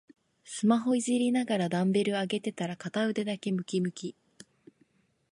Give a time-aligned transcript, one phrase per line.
[0.43, 4.15] スマホいじりながらダンベル上げてたら片腕だけムキムキ